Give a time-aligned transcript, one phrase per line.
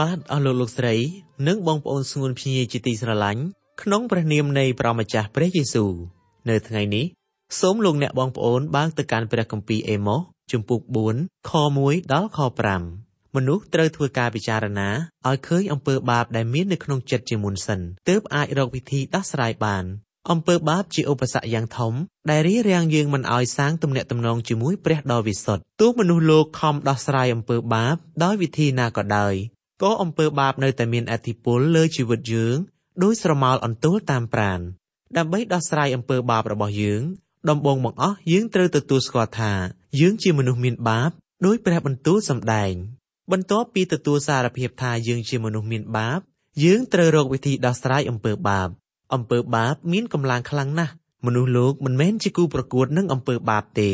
[0.00, 0.94] បាទអស់លោកលោកស្រី
[1.46, 3.42] និងបងប្អូនស្ងួនភ្ញៀជាទីស្រឡាញ់
[3.82, 5.92] ក្នុងព្រះនាមនៃព្រះម្ចាស់ព្រះយេស៊ូវ
[6.48, 7.04] នៅថ្ងៃនេះ
[7.60, 10.20] សូមលោកអ្នកបងប្អូនបើកទៅកាន់ព្រះគម្ពីរអេម៉ូស
[10.52, 10.80] ជំពូក
[11.14, 11.52] 4ខ
[11.82, 12.38] 1ដល់ខ
[12.86, 14.88] 5មនុស្សត្រូវធ្វើការពិចារណា
[15.28, 19.84] ឲ្យឃើញអំពើបាបដែលមាននៅក្នុងចិត្តជាមុនសិនទើបអាចរកវិធីដោះស្រាយបាន
[20.30, 21.92] អំពើបាបជាឧបសគ្គយ៉ាងធំ
[22.30, 29.34] ដែលរារាំងយើងមិនឲ្យសាងទំនាក់ទំនងជាមួយព្រះដ៏វិសុទ្ធទោះមនុស្សលោកខំដោះស្រាយអំពើបាបដោយវិធីណាក៏ដោយ
[29.84, 32.56] ក៏អំពើបាបនៅតែមានអធិពលលើជីវិតយើង
[33.02, 34.60] ដោយស្រមោលអន្ទោលតាមប្រាន
[35.16, 37.02] ដើម្បីដោះស្រាយអំពើបាបរបស់យើង
[37.50, 39.52] ដំបូងបង្អស់យើងត្រូវទទួលស្គាល់ថា
[40.00, 41.10] យើងជាមនុស្សមានបាប
[41.46, 42.72] ដោយព្រះបន្ទូលសម្ដែង
[43.32, 46.20] បន្ទាប់ពីទទួលសារភាពថាយើងជាមនុស្សមានបាប
[46.64, 48.68] យើងត្រូវរកវិធីដោះស្រាយអំពើបាប
[49.14, 50.92] អំពើបាបមានកម្លាំងខ្លាំងណាស់
[51.26, 53.90] មនុស្សលោកមិនមែនជាគូប្រកួតនឹងអំពើបាបទេ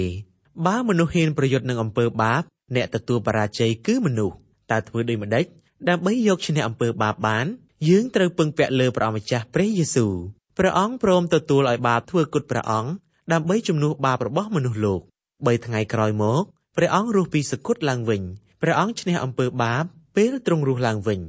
[0.67, 2.43] បើមនុស្សហ៊ានប្រយុទ្ធនឹងអំពើបាប
[2.75, 4.37] អ្នកទទួលបរាជ័យគឺមនុស្ស
[4.71, 5.45] តើធ្វើដូចម្ដេច
[5.89, 7.47] ដើម្បីយកឈ្នះអំពើបាបបាន
[7.89, 10.15] យើងត្រូវពឹងពាក់លើព្រះអម្ចាស់ព្រះយេស៊ូវ
[10.59, 12.91] ព្រះអង្គព្រមទទួលឲ្យបាបធ្វើគុតព្រះអង្គ
[13.33, 16.43] ដើម្បីជំនួសបាបរបស់មនុស្សលោក3ថ្ងៃក្រោយមក
[16.77, 18.23] ព្រះអង្គរស់ពីសគត់ឡើងវិញ
[18.63, 19.85] ព្រះអង្គឈ្នះអំពើបាប
[20.17, 21.21] ពេលទ្រង់រស់ឡើងវិញ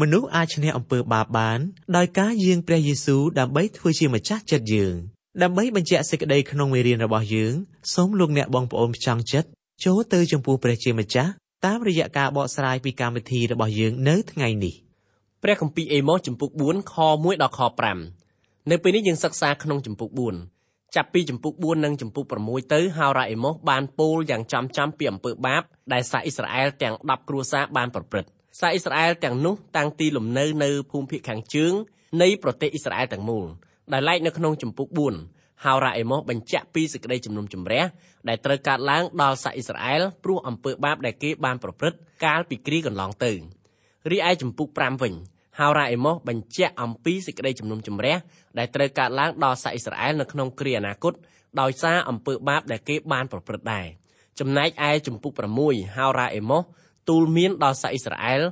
[0.00, 1.58] មនុស្សអាចឈ្នះអំពើបាបបាន
[1.96, 4.94] ដោយការយាងព្រះយេស៊ូវដើម្បីធ្វើជាម្ចាស់ចិត្តយើង
[5.42, 7.54] ដើម្បីបញ្ជាក់សេចក្តីក្នុងមេរៀនរបស់យើង
[7.94, 9.48] សូមលោកអ្នកបងប្អូនផ្ចង់ចិត្ត
[9.84, 11.32] ចូលទៅចំពោះព្រះជាម្ចាស់
[11.66, 14.74] តាមរយៈការបកស្រាយពីកម្មវិធីរបស់យើងនៅថ្ងៃនេះ
[15.42, 17.60] ព្រះគម្ពីរអេម៉ូសចំពុក4ខ1ដល់ខ
[18.14, 20.10] 5នៅពេលនេះយើងសិក្សាក្នុងចំពុក
[20.52, 28.30] 4ចាប់ពីចំពុក4និងចំពុក6ទៅហោរ៉ាអេម៉ូសបានពោលយ៉ាងចំចំពីអំពើបាបដែលសាអ៊ីស្រាអែលទាំង10គ្រួសារបានប្រព្រឹត្ត
[28.60, 31.72] សាអ៊ីស្រាអែលទាំងនោះតាំងទីលំនៅនៅភូមិភាគខាងជើង
[32.22, 33.44] នៃប្រទេសអ៊ីស្រាអែលទាំងមូល
[33.92, 37.84] ដែលឡែកនៅក្នុងចំពុក4 ហោរ៉ាអេម៉ូសបញ្ជាក់ពីសេចក្តីជំនុំជម្រះ
[38.28, 43.32] ដែលត្រូវកើតឡើងដល់សាអ៊ីស្រាអែលព្រោះអំពើបាបដែលគេបានប្រព្រឹត្តកាលពីគ្រាកន្លងទៅ
[44.10, 45.14] រីឯចំពុក5វិញ
[45.58, 48.16] ហោរ៉ាអេម៉ូសបញ្ជាក់អំពីសេចក្តីជំនុំជម្រះ
[48.58, 51.14] ដែលត្រូវកើតឡើងដល់សាអ៊ីស្រាអែលនៅក្នុងគ្រាអនាគត
[51.60, 53.86] ដោយសារអំពើបាបដែលគេបានប្រព្រឹត្តដែរ
[54.40, 55.32] ចំណែកឯចំពុក
[55.64, 56.62] 6ហោរ៉ាអេម៉ូស
[57.08, 58.42] ទូលមានដល់សាអ៊ីស្រាអែល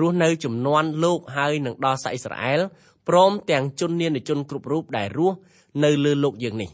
[0.00, 2.60] រស់នៅចំនួនលោកហើយនឹងដល់សាអ៊ីស្រាអែល
[3.08, 5.36] ព្រមទាំងជននានាជនគ្រប់រូបដែលរស់
[5.84, 6.70] នៅលើលោកយើងនេះ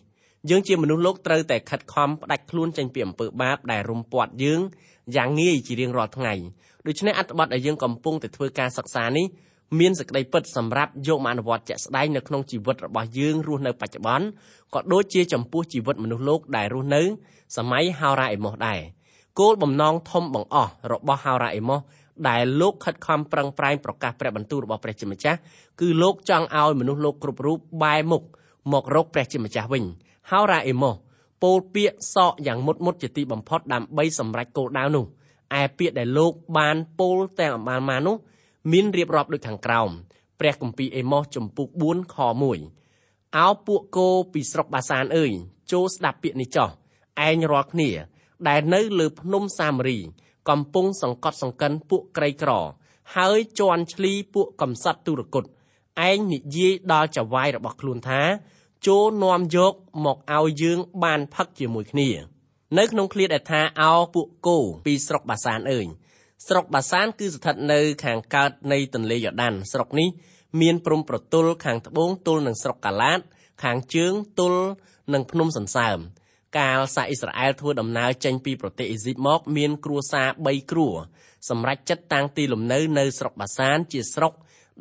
[0.50, 4.60] យើងជាមនុស្សលោកត្រូវតែខិតខំផ្ដាច់ខ្លួនចេញពីអំពើបាបដែលរុំព័ទ្ធយើង
[5.16, 6.34] យ៉ាងងាយជារៀងរាល់ថ្ងៃ
[6.86, 9.26] ដូច្នេះអត្ថបទដែលយើងកំពុងតែធ្វើការសិក្សានេះ
[9.78, 14.26] មានសេចក្តីពិតសម្រាប់យកមកអនុវត្តជាក់ស្ដែងនៅក្នុងជីវិតរបស់យើងរស់នៅបច្ចុប្បន្ន
[14.74, 17.02] ក៏ដូចជាចំពោះជីវិតមនុស្សលោកដែលរស់នៅ
[17.56, 18.80] សម័យហោរ៉ាអេម៉ូសដែរ
[19.40, 21.80] គោលបំណងធំបង្អស់របស់ហោរ៉ាអេម៉ូស
[22.28, 25.38] ដែលលោកខិតខំប្រឹងប្រែងប្រកាសព្រះបន្ទូលរបស់ព្រះជាម្ចាស់
[25.80, 28.22] គឺលោកចង់ឲ្យមនុស្សលោកគ្រប់រូបបែរមុខ
[28.72, 29.84] មករកព្រះជាម្ចាស់វិញ
[30.30, 30.96] ហោរ៉ាអេម៉ូស
[31.42, 35.04] ពោលពាក្យសក់យ៉ាងមុតមុតជាទីបំផុតដើម្បីសម្រេចគោលដៅនោះ
[35.60, 38.16] ឯពាក្យដែលលោកបានពោលទាំងអបានមកនោះ
[38.72, 39.90] មានរៀបរាប់ដូចខាងក្រោម
[40.40, 42.16] ព្រះគម្ពីរអេម៉ូសចំពុក4ខ
[42.76, 45.32] 1អោពួកគោពីស្រុកបាសានអើយ
[45.72, 46.68] ចូលស្ដាប់ពាក្យនេះចោះ
[47.26, 47.90] ឯងរាល់គ្នា
[48.48, 49.98] ដែលនៅលើភ្នំសាមារី
[50.48, 52.50] កំពុងសង្កត់សង្កិនពួកក្រីក្រ
[53.16, 55.44] ហើយជន់ឈ្លីពួកកំសត់ទុរគត
[56.08, 58.22] ឯងនិយាយដល់ចៅវាយរបស់ខ្លួនថា
[58.86, 59.74] ចូលនាំយក
[60.04, 62.08] មកឲ្យយើងបានផឹកជាមួយគ្នា
[62.78, 65.86] នៅក្នុងឃ្លាដែលថាអោពួកគោពីស្រុកបាសានអើយ
[66.48, 70.08] ស្រុកបាសានគឺស្ថិតនៅខាងកើតនៃទន្លេយ៉ូដានស្រុកនេះ
[70.60, 73.20] មានព្រំប្រទល់ខាងត្បូងទល់នឹងស្រុកកាឡាត
[73.62, 74.62] ខាងជើងទល់
[75.12, 75.98] នឹងភ្នំសន្សើម
[76.58, 80.88] កាលសាអ៊ីស្រាអែលធ្វើដំណើរចេញពីប្រទេសអេស៊ីបមកមានគ្រួសារ3គ្រួ
[81.48, 84.32] សម្រាប់ចិត្តតាំងទីលំនៅនៅស្រុកបាសានជាស្រុក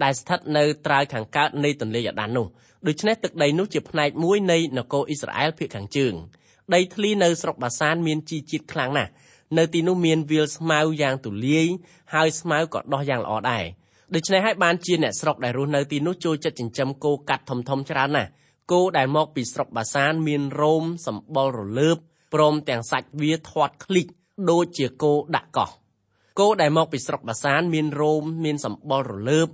[0.04, 2.48] ដែលស្ថិតនៅត្រើយខាងកើតនៃទន្លេយ៉ូដាននោះ
[2.88, 6.14] ដូច្នេះទឹកដីនោះជាផ្នែកមួយនៃនគរអ៊ីស្រាអែលភាគខាងជើង
[6.74, 9.12] ដីធ្លីនៅស្រុកបាសានមានជីជាតិខ្លាំងណាស់
[9.58, 11.68] នៅទីនោះមានវាលស្មៅយ៉ាងទូលាយ
[12.14, 13.66] ហើយស្មៅក៏ដុះយ៉ាងល្អដែរ
[14.16, 18.30] ដូច្នេះហើយបានជាអ្នកស្រុកដែលរស់នៅទីនោះចូលចិត្តចិញ្ចឹមគោកាត់ធំធំច្រើនណាស់
[18.72, 21.98] គោដែលមកពីស្រុកបាសានមានរោមសម្បុររលើប
[22.34, 24.08] ព្រមទាំងសាច់វាធាត់ឃ្លីក
[24.50, 25.70] ដូចជាគោដាក់កោះ
[26.40, 29.48] គោដែលមកពីស្រុកបាសានមានរោមមានសម្បុររលើប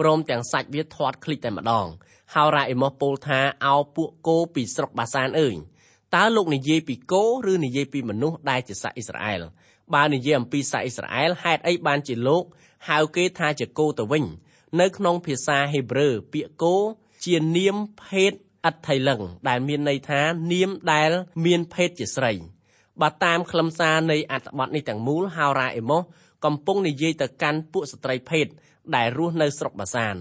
[0.00, 1.86] ព្រមទាំងសាច់វាធាត់ឃ្លីកតែម្ដង
[2.34, 5.56] ហោរ៉ាអេម៉ូសពោលថាអោពួកគោពីស្រុកបាសានអើយ
[6.14, 9.42] តើលោកនិយាយពីគោឬនិយាយពីមនុស្សដែលជាសាសអ៊ីស្រាអែល
[9.94, 12.44] បើនិយាយអំពីសាសអ៊ីស្រាអែលហេតុអីបានជាលោក
[12.88, 14.24] ហៅគេថាជាគោទៅវិញ
[14.80, 16.76] នៅក្នុងភាសាហេប្រឺពាក្យគោ
[17.24, 18.32] ជានាមភេទ
[18.66, 20.20] អត្ថិលឹងដែលមានន័យថា
[20.52, 21.10] នាមដែល
[21.44, 22.32] មានភេទជាស្រី
[23.00, 26.02] បើតាមខ្លឹមសារនៃអត្ថបទនេះទាំងមូលហោរ៉ាអេម៉ូស
[26.44, 28.46] កំពុងនិយាយទៅកាន់ពួកស្ត្រីភេទ
[28.96, 30.16] ដែលរស់នៅស្រុកបាសាន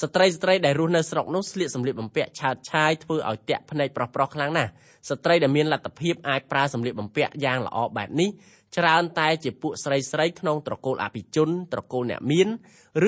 [0.00, 4.70] ស្ត្រីស្ត្រីដែលរស់នៅស្រុកនោះស្លៀកសម្លៀកបំពាក់ឆើតឆាយធ្វើឲ្យតាក់ភ្នែកប្រុសប្រុសខ្លាំងណាស់
[5.08, 8.30] ស្ត្រីដែលមានលទ្ធភាពអាចប្រើសម្លៀកបំពាក់យ៉ាងល្អបែបនេះ
[8.76, 12.48] ច្រើនតែជាពួកស្រីស្រីក្នុងត្រកូលអភិជនត្រកូលអ្នកមាន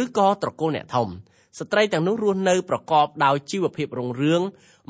[0.00, 1.08] ឬក៏ត្រកូលអ្នកធំ
[1.58, 4.42] ស្ត្រីទាំងនោះរស់នៅប្រកបដោយជីវភាពរុងរឿង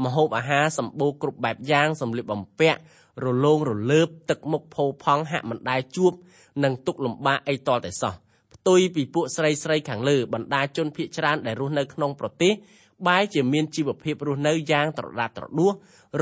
[0.05, 2.79] ម្ហូបអាហារសម្បូរគ្រប់បែបយ៉ាងសម្លៀកបំពាក់
[3.25, 6.13] រលោងរលើបទឹកមុខផូរផង់ហាក់មិនដែលជួប
[6.65, 12.53] នឹងទុកលំបាកអីតតែសោះផ្ទុយពីពួកស្រីស្រីខាងលើបណ្ដាជនភៀកច្រើនដែលរស់នៅក្នុងប្រទេស
[13.07, 15.73] បែរជាមានជីវភាពរស់នៅយ៉ាងត្រដាត្រដួស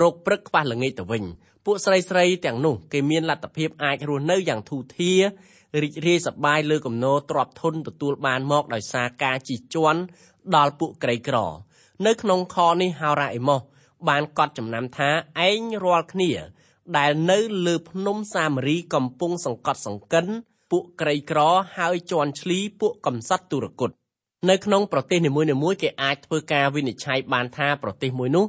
[0.01, 1.25] រោគព្រឹកខ្វះល្ងាចទៅវិញ
[1.65, 5.21] ពួកស្រីស្រីទាំងនោះគេមានលទ្ធភាពអាចរស់នៅយ៉ាងធូរធារ
[5.83, 10.01] រីករាយសប្បាយលើគំនរទ្រព្យធនទទួលបានមកដោយសារការជិះជាន់
[10.57, 11.37] ដល់ពួកក្រីក្រ
[12.07, 13.61] នៅក្នុងខនេះហោរ៉ាអេម៉ូស
[14.09, 15.11] បានកត់ចំណាំថា
[15.49, 16.31] ឯងរាល់គ្នា
[16.97, 20.27] ដែលនៅលើភ្នំសាមារីកំពុងសង្កត់សង្កិន
[20.73, 21.41] ពួកក្រីក្រ
[21.79, 23.91] ហើយជន់ឈ្លីពួកកំសត់ទុរគត
[24.51, 28.47] នៅក្នុងប្រទេសនីមួយៗគេអាចធ្វើការវិនិច្ឆ័យបានថាប្រទេសមួយនោះ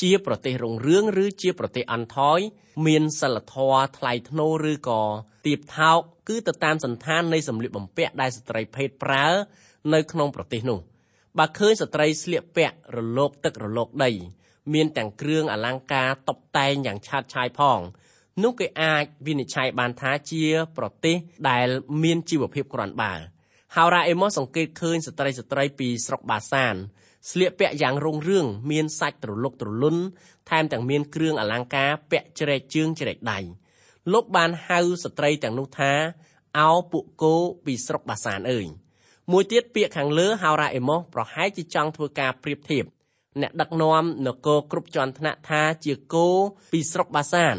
[0.00, 2.38] ជាប្រទេសរុងរឿងឬជាប្រទេសអន់ថយ
[2.86, 5.02] មានសិលធម៌ថ្លៃថ្នូរឬក៏
[5.46, 9.26] ទៀបថោកគឺទៅតាមសន្តាននៃសម្លៀកបំពាក់ដែលស្ត្រីភេទប្រើ
[9.94, 10.78] នៅក្នុងប្រទេសនោះ
[11.38, 14.10] បើឃើញស្ត្រីស្លៀកពាក់រលកទឹករលកដី
[14.74, 17.80] មានទាំងគ្រឿងអលង្ការតុបតែងយ៉ាងឆាតឆាយផង
[18.42, 20.44] នោះគេអាចវិនិច្ឆ័យបានថាជា
[20.76, 21.16] ប្រទេស
[21.50, 21.68] ដែល
[22.02, 23.14] មានជីវភាពក្រាន់បើ
[23.74, 26.74] ហោរ៉ាអេម៉ូសសង្កេតឃើញស្ត្រីស្ត្រីពីស្រុកបាសាន
[27.30, 29.96] ស្លៀកពាក់យ៉ាងរុងរឿងមានសាច់ទ្រលុកទ្រលុន
[30.50, 33.38] ថែមទាំងមានគ្រឿងអលង្ការពាក់ជ្រែកជើងជ្រែកដៃ
[34.12, 35.92] លោកបានហៅស្ត្រីទាំងនោះថា
[36.58, 37.34] អោពួកគោ
[37.64, 38.66] ពីស្រុកបាសានអើយ
[39.32, 42.84] មួយទៀតពាក្យខាងលើហោរ៉ាអេម៉ូសប្រហែលជាចង់ធ្វើការប្រៀបធៀប
[43.40, 46.28] អ្នកដឹកនាំនគរគ្រប់ជាន់ថ្នាក់ថាជាគោ
[46.72, 47.56] ពីស្រុកបាសាន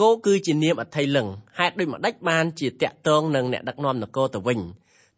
[0.00, 1.26] គោគឺជានាមអថ័យលឹង
[1.58, 4.60] ហេតុដូចម្ដេចបានជាតាក់ទងនឹងអ្នកដឹកនាំនគរទៅវិញ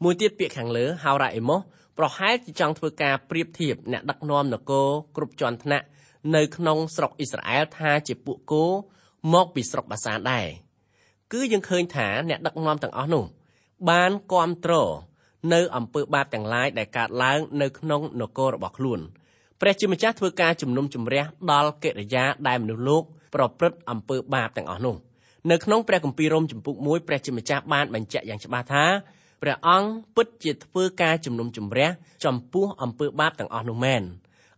[0.02, 1.60] មួយទៀតពាក្យខាងលើហោរ៉ាអេម៉ូស
[1.98, 5.86] ប្រហែលជាចង់ធ្វើការប្រៀបធៀបអ្នកដឹកនាំនគរគ្រប់ជាន់ថ្នាក់
[6.34, 8.64] នៅក្នុងស្រុកអ៊ីស្រាអែលថាជាពួកគោ
[9.34, 10.46] មកពីស្រុកបាសានដែរ
[11.32, 13.24] គឺយើងឃើញថាអ្នកដឹកនាំទាំងអស់នោះ
[13.90, 14.90] បានគ្រប់គ្រង
[15.52, 19.00] នៅអំពើបាបទាំងឡាយដែលកើតឡើងនៅក្នុងនគររបស់ខ្លួន
[19.60, 24.96] ព្រះជាម្ចាស់ធ្វើការជំនុំជម្រះដល់កិរិយាដែលមនុស្សលោក ប្រព្រឹត្តអំពើបាបទាំងអស់នោះ
[25.50, 28.84] នៅក្នុងព្រះគម្ពីររ៉ូមចំពុក1ព្រះជាម្ចាស់បានបញ្ជាក់យ៉ាងច្បាស់ថា
[29.42, 31.88] ព្រះអង្គពិតជាធ្វើការជំនុំជម្រះ
[32.24, 34.02] ចំពោះអំពើបាបទាំងអស់នោះមែន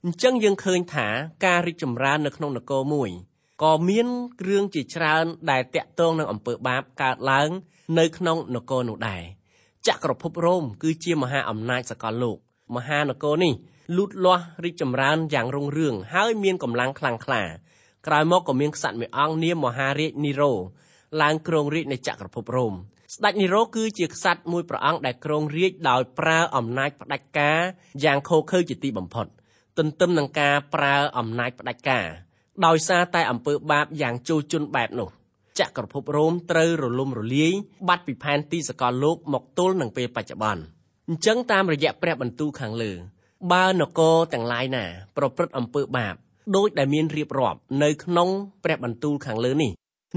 [0.05, 1.08] អញ្ចឹងយើងឃើញថា
[1.46, 3.11] ការរីកចម្រើននៅក្នុងនគរមួយ
[3.62, 4.06] ក៏មាន
[4.40, 7.49] គ្រឿងជាច្រើនដែលតាក់ទងនឹងអំពើបាបកើតឡើង
[7.99, 9.22] នៅក្នុងនគរនោះដែរ
[9.88, 12.37] ចក្រភពរ៉ូមគឺជាមហាអំណាចសកលលោក
[12.76, 13.55] មហានគរនេះ
[13.96, 17.43] លូតលាស់រីកចម្រើនយ៉ាងរុងរឿងហើយមានកម្លាំងខ្លាំងក្លា
[18.06, 20.53] ក្រោយមកក៏មានក្សត្រមួយអង្គនាមមហារាជនីរ៉ូ
[21.23, 22.75] ឡើងគ្រងរាជនៃចក្រភពរ៉ូម
[23.14, 27.60] ស្ដេចនីរ៉ូគឺជាក្សត្រមួយព្រះអង្គដែលគ្រងរាជដោយប្រើអំណាចផ្ដាច់ការ
[28.05, 29.27] យ៉ាងឃោឃៅជាទីបំផុត
[29.79, 32.06] ទន្ទឹមនឹងការប្រើអំណាចផ្ដាច់ការ
[32.67, 35.08] ដោយសារតែអំពើបាបយ៉ាងជោជន់បែបនោះ
[35.60, 37.53] ចក្រភពរ៉ូមត្រូវរលំរលាយ
[37.89, 40.63] បាត់ពីផែនទីសកលលោកមកទល់នឹងពេលបច្ចុប្បន្ន
[41.08, 42.93] អញ្ចឹងតាមរយៈព្រះបន្ទូលខាងលើ
[43.53, 44.84] បើនគរទាំងឡាយណា
[45.17, 46.15] ប្រព្រឹត្តអំពើបាប
[46.55, 48.29] ដោយដែលមានរៀបរាប់នៅក្នុង
[48.65, 49.70] ព្រះបន្ទូលខាងលើនេះ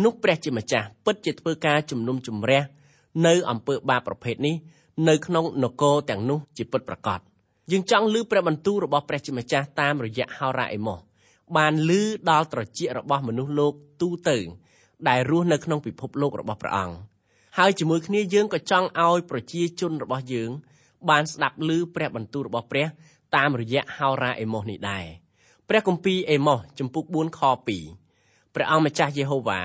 [0.03, 2.61] នោះព្រះជាម្ចាស់ពិតជាធ្វើការជំនុំជម្រះ
[3.27, 4.55] នៅអំពើបាបប្រភេទនេះ
[5.09, 7.19] នៅក្នុងនគរទាំងនោះជាពិតប្រាកដ
[7.71, 10.99] យើងចង់លើព្រះបន្ទូលរបស់ព្រះជាម្ចាស់តាមរយៈហោរ៉ាអេម៉ូស
[11.57, 14.37] បានលឺដល់ត្រចៀករបស់មនុស្សលោកទូទៅ
[15.09, 16.95] ដែលរស់នៅក្នុងពិភពលោករបស់ព្រះអង្គ
[17.57, 20.49] ហើយជាមួយគ្នាយើងក៏ចង់ឲ្យប្រជាជនរបស់យើង
[21.09, 22.87] បានស្ដាប់ឮព្រះបន្ទូលរបស់ព្រះ
[23.35, 25.05] តាមរយៈហោរ៉ាអេម៉ូសនេះដែរ
[25.69, 27.41] ព្រះគម្ពីរអេម៉ូសចំពុក4ខ
[27.97, 29.61] 2ព្រះអង្គម្ចាស់យេហូវ៉ា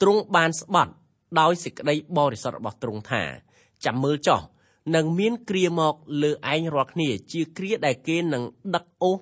[0.00, 0.92] ទ្រង់បានស្បត់
[1.40, 3.22] ដោយសេចក្តីបរិសុទ្ធរបស់ទ្រង់ថា
[3.84, 4.40] ចាំមើលចោះ
[4.96, 8.42] នឹងមានគ្រាមកលើឯងរាល់គ្នាជាគ្រាដែលគេនឹង
[8.74, 9.18] ដឹកអូស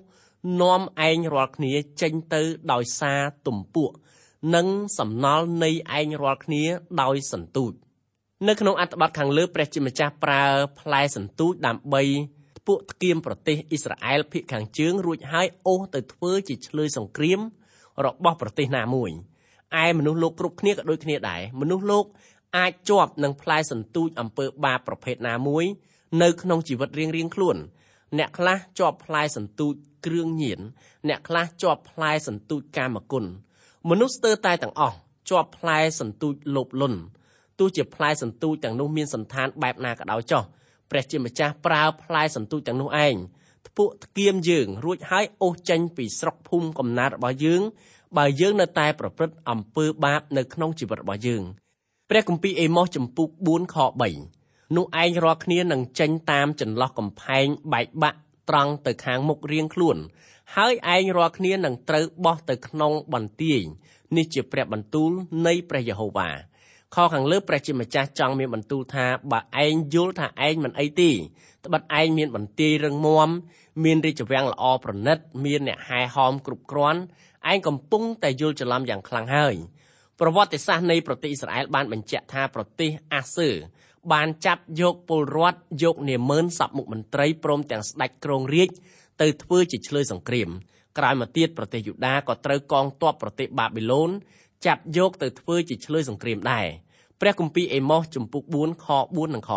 [0.61, 3.91] នាំឯងរាល់គ្នាចេញទៅដោយសារទំពួក
[4.55, 4.67] និង
[4.99, 6.63] សំណល់នៃឯងរាល់គ្នា
[7.01, 7.71] ដោយសន្ទូច
[8.47, 10.43] នៅក្នុងអត្ថបទខាងលើព្រះជាម្ចាស់ប្រើ
[10.79, 12.03] ផ្លែសន្ទូចដើម្បី
[12.67, 17.39] ពួកថ្កៀមប្រទេសអ៊ីស្រាអែលភាគខាងជើងរួចហើយអូសទៅធ្វើជាឆ្លើយសង្គ្រាម
[18.05, 19.11] របស់ប្រទេសណាមួយ
[19.83, 22.05] ឯមនុស្សលោកគ្រប់គ្នាក៏ដូចគ្នាដែរមនុស្សលោក
[22.57, 25.65] អាចជាប់នឹងផ្លែសន្ទូចអំពើបាបប្រភេទណាមួយ
[26.21, 27.57] នៅក្នុងជីវិតរៀងៗខ្លួន
[28.17, 29.73] អ្នកខ្លះជាប់ផ្លែសន្ទូច
[30.05, 30.59] គ្រឿងញៀន
[31.07, 33.25] អ្នកខ្លះជាប់ផ្លែសន្ទូចកាមគុណ
[33.89, 34.97] មនុស្សស្ទើរតែទាំងអស់
[35.29, 36.99] ជាប់ផ្លែសន្ទូចលោភលន់
[37.59, 40.43] ទោះជាផ្លែសន្ទូចទាំងនោះមានសន្តានបែបណាក៏ដោយចុះ
[40.91, 43.15] ព្រះជាម្ចាស់ប្រើផ្លែសន្ទូចទាំងនោះឯង
[43.67, 47.61] ធ្ពួកធ្គាមយើងរួចហើយអូសចេញពីស្រុកភូមិកំណើតរបស់យើង
[48.17, 51.43] បើយើងនៅតែប្រព្រឹត្តអំពើបាបនៅក្នុងជីវិតរបស់យើង
[52.09, 53.77] ព្រះគម្ពីរអេម៉ូសចំពុក4ខ
[54.25, 58.19] 3នោះឯងរាល់គ្នានឹងចេញតាមចន្លោះកំផែងបែកបាក់
[58.49, 59.97] ត្រង់ទៅខាងមុខរៀងខ្លួន
[60.55, 63.61] ហើយឯងរាល់គ្នានឹងត្រូវបោះទៅក្នុងបន្ទាយ
[64.17, 65.11] នេះជាព្រះបន្ទូល
[65.47, 66.29] នៃព្រះយេហូវ៉ា
[66.95, 71.11] ខខាងលើព្រះជាម្ចាស់ចង់មានបន្ទូលថាបើឯងយល់ថាឯងមិនអីទេ
[71.65, 73.29] ត្បិតឯងមានបន្ទាយរឹងមាំ
[73.83, 77.01] មានរាជវាំងល្អប្រណិត មានអ្នកហែហោមគ្រប់គ្រាន់
[77.51, 79.55] ឯងកំពុងតែយល់ច្រឡំយ៉ាងខ្លាំងហើយ
[80.19, 83.49] ប្រវត្តិសាស្ត្រនៃប្រទេសអ៊ីស្រាអែលបានបញ្ជាក់ថាប្រទេសអាសឺ
[84.13, 88.69] បានចាប់យកពលរដ្ឋយកនាម៉ឺនសពមុខមន្ត្រីព្រមទាំងស្ដេចគ្រងរាជ
[89.21, 90.49] ទៅធ្វើជាឆ្លើយសង្គ្រាម
[90.97, 94.11] ក្រោយមកទៀតប្រទេសយូដាក៏ត្រូវកងទ័ពប្រទេសបាប៊ីឡូន
[94.65, 96.67] ចាប់យកទៅធ្វើជាឆ្លើយសង្គ្រាមដែរ
[97.21, 99.51] ព្រះគម្ពីរអេម៉ូសជំពូក4ខ4និងខ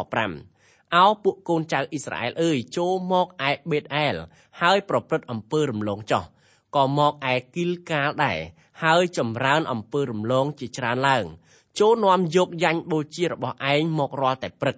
[0.45, 4.17] 5អោពួកកូនចៅអ៊ីស្រាអែលអើយចូលមកឯបេតអែល
[4.61, 6.25] ហើយប្រព្រឹត្តអំពើរំលងចោះ
[6.77, 8.39] ក៏មកឯគីលកាលដែរ
[8.83, 11.25] ហើយចម្រើនអំពើរំលងជាច្រើនឡើង
[11.79, 14.77] ចូលនាំយកយ៉ាញ់បូជារបស់ឯងមករាល់តែព្រឹក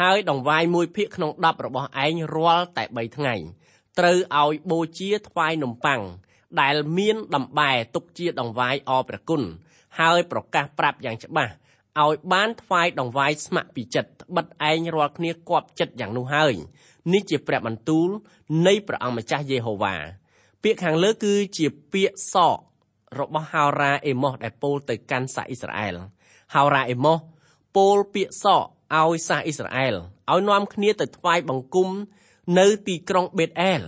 [0.00, 3.34] ហើយដង្វាយមួយភាគក្នុង10របស់ឯងរាល់តែ3ថ្ងៃ
[3.98, 6.02] ត្រូវឲ្យបូជាថ្វាយនំប៉័ង
[6.60, 9.42] ដែលមានដំបែទុកជាដង្វាយអព្រះគុណ
[10.00, 11.52] ហើយប្រកាសប្រាប់យ៉ាងច្បាស់
[12.02, 16.54] ឲ្យបានថ្វាយដង្វាយស្ម័គ្រពីចិត្តត្បិតឯងរាល់គ្នាគប់ចិត្តយ៉ាងនោះហើយ
[17.12, 18.08] នេះជាព្រះបន្ទូល
[18.66, 19.96] នៃព្រះអង្គម្ចាស់យេហូវ៉ា
[20.62, 22.58] ពាក្យខាងលើគឺជាពាក្យសក
[23.18, 25.96] របស់ហោរាអេម៉ូសដែលពោលទៅកាន់សាសអ៊ីស្រាអែល
[26.54, 27.18] ហោរាអេម៉ូស
[27.76, 28.64] ពោលពាក្យសក
[28.96, 29.94] ឲ្យសាសអ៊ីស្រាអែល
[30.30, 31.88] ឲ្យនាំគ្នាទៅថ្វាយបង្គំ
[32.58, 33.82] នៅទីក្រុងបេតអែល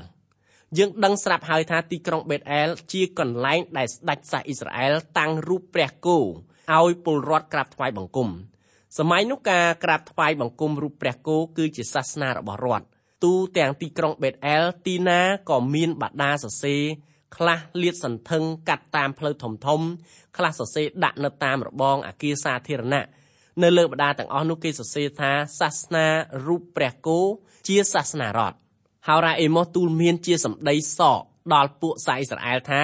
[0.79, 8.29] យើងដឹងស្រាប់ហើយថាទីក្រុងបេតអែលជាកន្លែងដែលស្ដេចសាសអ៊ីស្រាអែលតាំងរូបព្រះគោឲ្យពលរដ្ឋក្រាបថ្វាយបង្គំ
[8.99, 12.87] សម័យនោះការក្រាបថ្វាយបង្គំរូបព្រះគោគឺជាសាសនារបស់រដ្ឋ
[13.25, 16.83] ទូទាំងទីក្រុងបេតអែលទីណាក៏មានបដាសរសេរ
[17.37, 19.81] ខ្លះលាតសន្ធឹងកាត់តាមផ្លូវធំធំ
[20.37, 23.07] ខ្លះសរសេរដាក់នៅតាមរបងអាគារសាធារណៈ
[23.63, 26.07] នៅលើបដាទាំងអស់នោះគេសរសេរថាសាសនា
[26.47, 27.19] រូបព្រះគោ
[27.69, 28.57] ជាសាសនារដ្ឋ
[29.07, 31.21] ហោរ៉ាអេម៉ូសទូលមានជាសម្ដីសក
[31.55, 32.83] ដល់ពួកសាអ៊ីស្រាអែលថា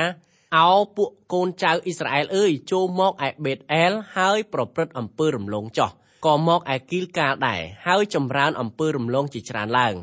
[0.56, 5.90] អោពួកកូនចៅអ៊ីស្រាអែលអើយចូលមកឯបេតអែលហើយប្រព្រឹត្តអំពើរំលងចោះ
[6.26, 9.94] ក៏មកឯគីលកាលដែរហើយចម្រើនអំពើរំលងជាច្រើនឡើង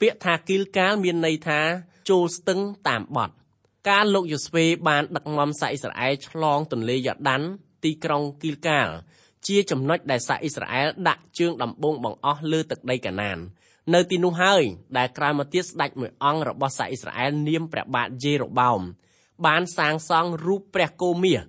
[0.00, 1.60] ពាក្យថាគីលកាលមានន័យថា
[2.08, 3.34] ចូលស្ទឹងតាមបត់
[3.88, 7.42] ការលោកយូស្វេបានដឹកនាំសាអ៊ីស្រាអែលឆ្លងទន្លេយ៉ូដាន
[7.84, 8.88] ទីក្រុងគីលកាល
[9.48, 13.38] ជាចំណុចដែលសាអ៊ីស្រាអែលដាក់ជើងដំបូងបង្អស់លើទឹកដីកាណាន
[13.90, 14.62] នៅទីនោះហើយ
[14.98, 18.80] ដែលក្រោយមកទៀតស្ដេចមួយអង្គរបស់សាអ៊ីស្រាអែលនាមព្រះបាទយេរូបោម
[19.46, 21.40] បានសាងសង់រូបព្រះគោមាស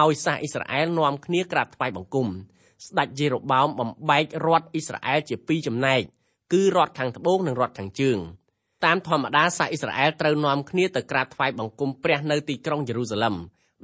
[0.00, 2.28] ឲ្យសាសអ៊ីស្រាអែលនាំគ្នាក្រាបថ្វាយបង្គំ
[2.86, 6.00] ស្ដេចយេរូបោមបំបែករដ្ឋអ៊ីស្រាអែលជាពីរចំណែក
[6.52, 8.18] គឺរដ្ឋខាងត្បូងនិងរដ្ឋខាងជើង
[8.84, 13.34] តាមធម្មតាសាសអ៊ីស្រាអែលត្រូវនាំគ្នាទៅក្រាបថ្វាយបង្គំព្រះនៅទីក្រុងយេរូសាឡឹម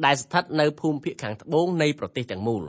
[0.04, 2.62] ដែលស្ថិតនៅភូមិភាគខាងត្បូងនៃប្រទេសទាំងមូល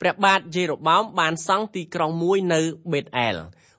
[0.00, 2.60] ព្រះបាទយេរូបោមបានសង់ទីក្រុងមួយនៅ
[2.92, 3.36] បេតអែល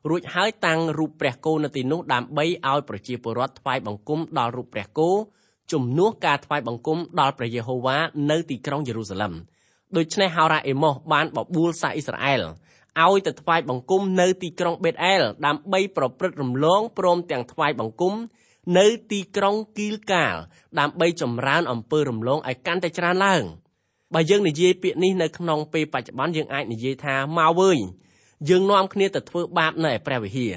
[0.10, 5.10] រួចហើយតាំងរូបព្រះគោនៅទីនោះដើម្បីឲ្យប្រជាពលរដ្ឋថ្វាយបង្គំដល់រូបព្រះគោ
[5.72, 7.98] ជំនួសការថ្វាយបង្គំដល់ព្រះយេហូវ៉ា
[8.32, 9.34] នៅទីក្រុងយេរូសាឡឹម
[9.98, 12.42] ដូច្នេះហោរ៉ាអេម៉ូសបានបបួលសាសអ៊ីស្រាអែល
[13.04, 18.14] ឲ្យទៅថ្វាយបង្គំនៅទីក្រុងបេតអែលដើម្បីប្រព្រឹត្តរំលងព្រមទាំងថ្វាយបង្គំ
[18.78, 20.36] នៅទីក្រុងគីលកាល
[20.80, 23.44] ដើម្បីចម្រើនអំពើរំលងឲ្យកាន់តែច្រើនឡើង
[24.14, 27.78] បើយើងនិយាយពាក្យនេះនៅក្នុងពេលបច្ចុប្បន្នយើងអាចនិយាយថាមកវើយ
[28.50, 30.56] យើងនាំគ្នាទៅធ្វើបាបនៅឯព្រះវិហារ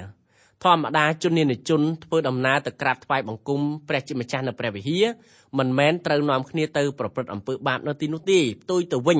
[0.63, 5.05] ធម្មតាជននានាជនធ្វើដំណើរទៅក្រាបថ្វាយបង្គំព្រះជាម្ចាស់នៅព្រះវិហារ
[5.59, 9.19] មិនមែនត្រូវនាំគ្នាទៅប្រព្រឹត្តអំពើបាបនៅទីនោះទេផ្ទុយទៅវិញ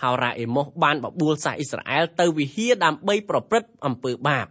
[0.00, 4.46] ហោរ៉ាអេម៉ូសបានបបួលសាសអ៊ីស្រាអែលទៅវិហារដើម្បីប្រព្រឹត្តអំពើបាប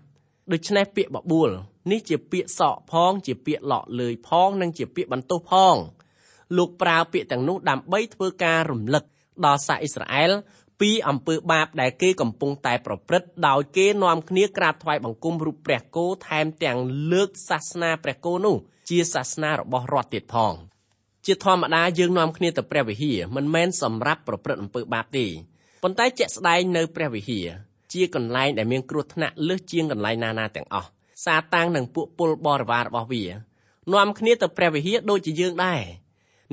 [0.52, 1.50] ដូច្នេះពាក្យបបួល
[1.92, 5.76] នេះជាពាក្យសក់ផង ជាពាក្យលក់លើយផងនិងជាពាក្យបន្ទោសផង
[6.58, 9.04] លោកប្រើពាក្យទាំងនោះដើម្បីធ្វើការរំលឹក
[9.46, 10.32] ដល់សាសអ៊ីស្រាអែល
[10.82, 16.78] ពីអំពើបាបដែលគេកំពុងតែប្រព្រឹត្តដោយគេនាំគ្នាក្រាបថ្វាយបង្គំរូបព្រះគោថែមទាំង
[17.12, 18.58] លើកសាសនាព្រះគោនោះ
[18.90, 20.54] ជាសាសនារបស់រដ្ឋទៀតផង
[21.26, 25.26] ជាធម្មតាយើងនាំគ្នាទៅព្រះវិហារមិនមែនសម្រាប់ប្រព្រឹត្តអំពើបាបទេ
[25.84, 27.48] ប៉ុន្តែជាក់ស្ដែងនៅព្រះវិហារ
[27.94, 30.90] ជាកន្លែងដែលមានគ្រោះថ្នាក់លើសជាងកន្លែងណាណាទាំងអស់
[31.26, 33.24] សាតាំងនិងពួកពលបរិវាររបស់វា
[33.94, 35.82] នាំគ្នាទៅព្រះវិហារដូចជាយើងដែរ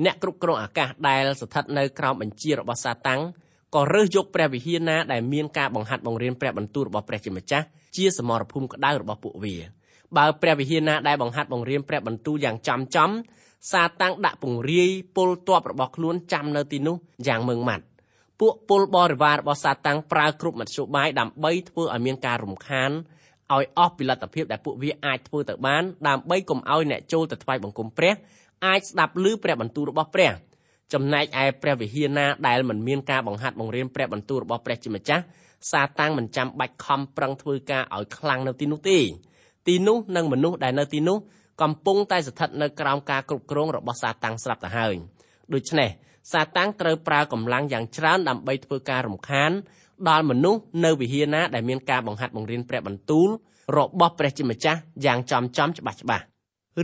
[0.05, 3.21] អ្នកគ្រប់គ្រងអាកាសដែលស្ថិតនៅក្រោមបញ្ជារបស់សាតាំង
[3.75, 7.65] ក៏រើសយកព្រះវិហារណាដែលមានការបង្ហាត់បង្រៀនព្រះបន្ទូលរបស់ព្រះជាម្ចាស់
[7.95, 9.55] ជាសមរភូមិក្តៅរបស់ពួកវា
[10.17, 13.09] បើព្រះវិហារណាដែលបង្ហាត់បង្រៀនព្រះបន្ទូលយ៉ាងចំចំ
[13.71, 16.95] សាតាំងដាក់ពង្រាយពលទ័ពរបស់ខ្លួនចាំនៅទីនោះ
[17.27, 17.85] យ៉ាងម៉ឺងម៉ាត់
[18.39, 22.91] ពួកពលបរិវាររបស់សាតាំងប្រើគ្រប់មធ្យោបាយដើម្បីធ្វើឲ្យមានការរំខាន
[23.53, 28.13] ឲ្យអស់ពីលទ្ធភាពដែលពួកវាអាចធ្វើទៅបានដើម្បីកុំឲ្យអ្នកចូលទៅថ្វាយបង្គំព្រះ
[28.65, 30.31] អាចស្ដាប់ឮព្រះបន្ទូលរបស់ព្រះ
[30.93, 35.23] ចំណែកឯព្រះវិហារណាដែលមិនមានការបង្ហាត់បង្រៀនព្រះបន្ទូលរបស់ព្រះជាម្ចាស់
[35.71, 38.99] សាតាំងមិនចាំបាច់ខំប្រឹងធ្វើការឲ្យខ្លាំងនៅទីនោះទេ
[39.67, 41.17] ទីនោះនិងមនុស្សដែលនៅទីនោះ
[41.61, 44.95] កំពុងតែស្ថិតនៅក្រោមការគ្រប់គ្រងរបស់សាតាំងស្រាប់ទៅហើយ
[45.53, 45.89] ដូច្នេះ
[46.31, 49.51] សាតាំងត្រូវប្រើកម្លាំងយ៉ាងច្រើនដើម្បីធ្វើការរំខាន
[50.09, 53.29] ដល់មនុស្សនៅវិហារណាដែលមានការបង្ហាត់បង្រៀនព្រះបន្ទូល
[53.77, 56.23] របស់ព្រះជាម្ចាស់យ៉ាងចំចំច្បាស់ច្បាស់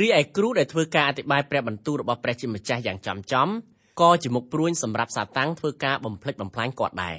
[0.01, 3.47] រីឯគ្រូដែលធ្វើការអធិប្បាយព្រះបន្ទូលរបស់ព្រះជាម្ចាស់យ៉ាងចំចំ
[4.01, 7.17] ក៏ជាមុខព្រួញសម្រាប់សាតាំងធ្វើការបំផ្លិចបំផ្លាញគាត់ដែរ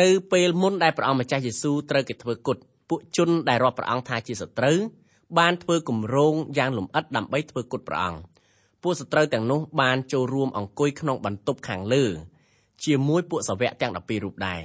[0.00, 2.56] នៅពេលមុនដែលព្រះអង្គម្ចាស់យេស៊ូវត្រូវគេធ្វើគុត
[2.88, 4.78] ពួកជនដែលរាប់ព្រះអង្គថាជាសត្រូវ
[5.38, 8.20] បានធ្វើគម្រោងយ៉ាងលម្អិតដើម្បីធ្វើគុតព្រះអង្គ
[8.82, 12.04] ពួកសត្រូវទាំងនោះបានចូលរួមអង្គុយក្នុងបន្ទប់ខាងលើ
[12.84, 14.62] ជាមួយពួកសាវកទាំង12រូបដែរ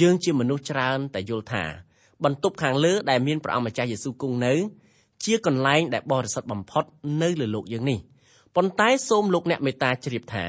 [0.00, 1.64] យើងជាមនុស្សច្រើនតែយល់ថា
[2.24, 4.54] បន្ទប់ខាងលើដែលមានព្រះអង្គម្ចាស់យេស៊ូវគង់នៅ
[5.24, 6.84] ជាកន្លែងដែលបរិសុទ្ធបំផុត
[7.22, 7.98] នៅលើលោកយើងនេះ
[8.56, 10.46] ប៉ុន្តែសូមលោកអ្នកមេត្តាជ្រាបថា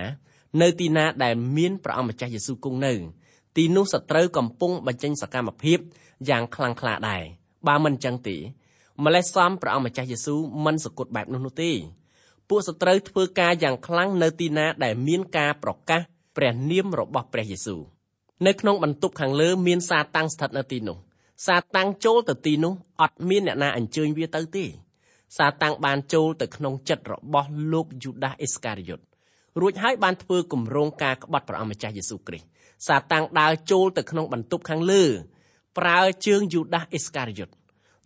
[0.61, 2.93] នៅទីណាដែលមានព្រះអង្គម្ចាស់យេស៊ូវគង់នៅ
[3.57, 5.79] ទីនោះសត្រូវកំពុងបញ្ចេញសកម្មភាព
[6.29, 7.23] យ៉ាងខ្លាំងក្លាដែរ
[7.67, 8.37] បើមិនអញ្ចឹងទេ
[9.05, 11.71] ម្លេះសំព្រះអង្គម្ចាស់យេស៊ូវមិនសគត់បែបនោះនោះទេ
[12.49, 16.01] ពួកសត្រូវធ្វើការយ៉ាងខ្លាំងនៅទីណាដែលមានការប្រកាស
[16.37, 17.81] ព្រះនាមរបស់ព្រះយេស៊ូវ
[18.45, 20.97] នៅក្នុងបន្ទប់ខាងលើមានសាតាំងស្ថិតនៅទីនោះ
[21.47, 24.65] សាតាំងចូលទៅទីនោះអត់មានអ្នកណាអញ្ជើញវាទៅទេ
[25.37, 28.99] សាតាំងបានចូលទៅក្នុងចិត្តរបស់លោកយូដាសអេសការីយ៉ុត
[29.61, 32.47] រួចហើយបានធ្វើគម្រោងការក្បត់ព្រះអង្គម្ចាស់យេស៊ូវគ្រីស្ទ
[32.87, 35.03] សាតាំងដើរចូលទៅក្នុងបន្ទប់ខាងលើ
[35.77, 37.49] ប្រើជើងយូដាសអេសការីយ៉ុត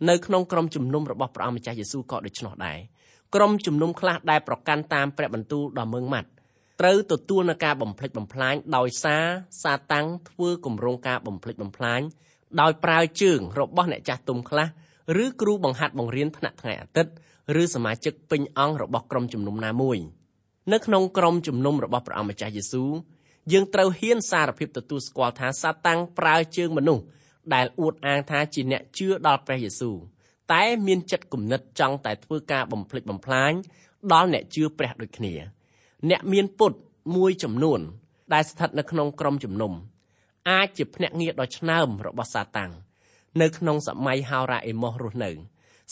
[0.08, 2.78] នៅក្នុងក្រុមជំនុំរបស់ព្រះអង្គម្ចាស់យេស៊ូវក៏ដូច្នោះដែរ
[3.34, 6.28] ក្រុមជំនុំខ្លះដែលប្រកាន់តាមព្រះបន្ទូលដ៏ម៉ឺងម៉ាត់
[6.80, 9.24] ត្រូវទទួលនឹងការបំផ្លិចបំផ្លាញដោយសារ
[9.62, 12.00] សាតាំងធ្វើគម្រោងការបំផ្លិចបំផ្លាញ
[12.60, 14.66] ដោយប្រើជើងរបស់អ្នកចាស់ទុំខ្លះ
[15.24, 17.12] ឬគ្រូបង្ហាត់បង្រៀនថ្នាក់ថ្ងៃអាទិត្យ
[17.62, 19.98] ឬសមាជិកពេញអង្គរបស់ក្រុមជំនុំណាមួយ
[20.70, 22.90] នៅក្នុងក្រុមជំនុំរបស់ព្រះអង្គម្ចាស់យេស៊ូវ
[23.52, 27.04] យើងត្រូវហ៊ានសារភាពទទួលស្គាល់ថាសាតាំងប្រើជើងមនុស្ស
[27.54, 29.96] ដែលអួតអាងថាជាអ្នកជឿដល់ព្រះយេស៊ូវ
[30.52, 33.52] តែមានចិត្តគំនិតចង់តែធ្វើការបំផ្លិចបំផ្លាញ
[34.12, 35.34] ដល់អ្នកជឿព្រះដូចគ្នា
[36.10, 36.72] អ្នកមានពុត
[37.16, 37.80] មួយចំនួន
[38.34, 39.72] ដែលស្ថិតនៅក្នុងក្រុមជំនុំ
[40.50, 42.72] អាចជាភ្នាក់ងារដ៏ឆ្នើមរបស់សាតាំង
[43.40, 45.30] នៅក្នុងសម័យហោរ៉ាអេម៉ូសរស់នៅ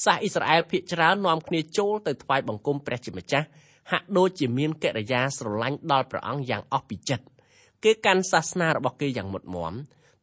[0.05, 3.47] សាសអ៊ីស្រាអែលភាគច្រើននាំគ្នាចូលទៅថ្វាយបង្គំព្រះជាម្ចាស់
[3.91, 7.25] ហាក់ដូចជាមានកិរិយាស្រឡាញ់ដល់ព្រះអង្គយ៉ាងអស់ពីចិត្ត
[7.85, 9.75] គេកាន់សាសនារបស់គេយ៉ាងមុតមម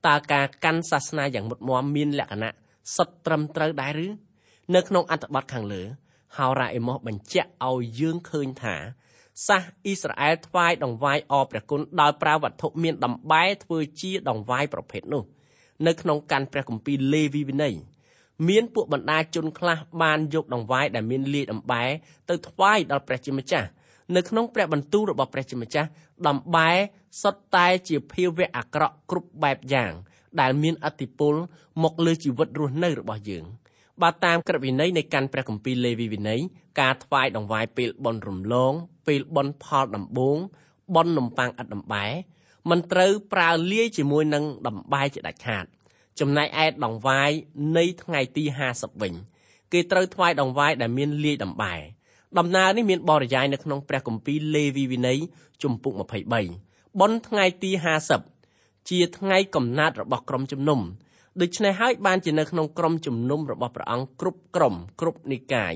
[0.07, 2.53] តើការកាន់សាសនាយ៉ាងមុតមមមានលក្ខណៈ
[2.95, 4.07] សុទ្ធត្រឹមត្រូវដែរឬ
[4.75, 5.83] នៅក្នុងអត្ថបទខាងលើ
[6.37, 8.75] ហោរ៉ាអេម៉ូសបញ្ជាក់ឲ្យយើងឃើញថា
[9.47, 15.23] សាសអ៊ីស្រាអែលថ្វាយដង្វាយអរព្រះគុណដោយប្រើវត្ថុមានដំបែធ្វើជាដង្វាយប្រភេទនោះ
[15.87, 17.75] នៅក្នុងកាន់ព្រះគម្ពីរលេវីវិន័យ
[18.47, 21.83] មានពួកបណ្ដាជនខ្លះបានយកដង្វាយដែលមានលាយដំបែ
[22.29, 23.67] ទៅថ្វាយដល់ព្រះជាម្ចាស់
[24.15, 25.89] នៅក្នុងព្រះបន្ទូលរបស់ព្រះជាម្ចាស់
[26.27, 26.71] ដំបែ
[27.21, 29.91] សុទ្ធតែជាភាវៈអាក្រក់គ្រប់បែបយ៉ាង
[30.41, 31.35] ដែលមានអតិពល
[31.83, 33.45] មកលើជីវិតរស់នៅរបស់យើង
[34.01, 36.39] បើតាមក្រឹតវិន័យនៃកាន់ព្រះគម្ពីរលេវីវិន័យ
[36.79, 38.73] ការថ្វាយដង្វាយពេលបន់រំលង
[39.07, 40.37] ពេលបន់ផលដំបូង
[40.95, 42.05] បន់នំប៉័ងឥតដំបែ
[42.69, 45.65] មិនត្រូវប្រើលាយជាមួយនឹងដំបែជាដាច់ខាត
[46.19, 47.31] ចំណែកឯដង្វាយ
[47.77, 49.13] នៃថ្ងៃទី50វិញ
[49.71, 51.75] គេត្រូវថ្វាយដង្វាយដែលមានលាយដំបែ
[52.39, 55.19] ដំណើរនេះមានបរិយាយនៅក្នុងព្រះគម្ពីរលេវីវិន័យ
[55.63, 55.93] ជំពូក
[56.41, 57.71] 23បុណ្យថ្ងៃទី
[58.29, 60.79] 50ជាថ្ងៃកំណើតរបស់ក្រុមជំនុំ
[61.41, 65.73] ដូច្នេះហើយបានជានៅក្នុងក្រុមជំនុំរបស់ព្រះអង្គគ្រប់ក្រុមគ្រប់និកាយ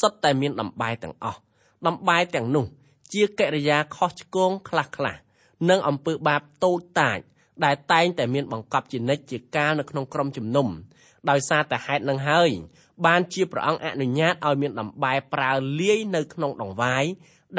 [0.00, 1.38] សុទ្ធតែមានដំបែទាំងអស់
[1.86, 2.64] ដំបែទាំងនោះ
[3.12, 5.16] ជាកិរិយាខុសឆ្គងខ្លះខ្លះ
[5.70, 7.18] និងអំពើបាបតូចតាច
[7.64, 10.68] ដែលតែងតែមានបង្កប់ជានិច្ចជាកាលនៅក្នុងក្រុមជំនុំ
[11.30, 12.50] ដោយសារតែហេតុនឹងហើយ
[13.06, 17.04] បានជាព្រះអង្គអនុញ្ញាតឲ្យមានដំបែប្រើលាយនៅក្នុងដង្វាយ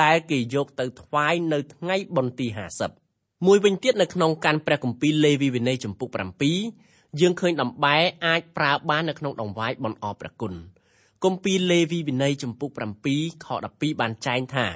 [0.04, 2.48] ដែលគេយកទៅថ្វាយនៅថ្ងៃបុណ្យទី
[2.98, 6.10] 50មួយវិញទៀតនៅក្នុងកាន់ព្រះគម្ពីរលេវីវិន័យចំពុក
[6.64, 10.54] 7យើងឃើញដំបែអាចប្រើបាននៅក្នុងដង្វាយបន់អរព្រះគុណ
[11.24, 12.70] គម្ពីរលេវីវិន័យចំពុក
[13.08, 14.68] 7ខ12បានចែងថា